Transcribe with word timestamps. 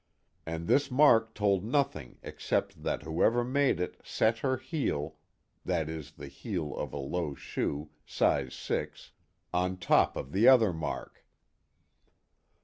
And 0.47 0.67
this 0.67 0.89
mark 0.89 1.35
told 1.35 1.63
nothing 1.63 2.17
except 2.23 2.81
that 2.81 3.03
whoever 3.03 3.43
made 3.43 3.79
it 3.79 4.01
set 4.03 4.39
her 4.39 4.57
heel 4.57 5.17
that 5.63 5.89
is, 5.89 6.13
the 6.13 6.27
heel 6.27 6.75
of 6.75 6.91
a 6.91 6.97
low 6.97 7.35
shoe, 7.35 7.91
size 8.03 8.55
six 8.55 9.11
on 9.53 9.77
top 9.77 10.17
of 10.17 10.31
the 10.31 10.47
other 10.47 10.73
mark." 10.73 11.23